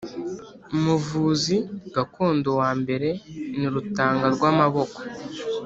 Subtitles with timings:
[0.75, 1.55] Umuvuzi
[1.95, 3.09] gakondo wa mbere
[3.57, 4.99] ni Rutangarwamaboko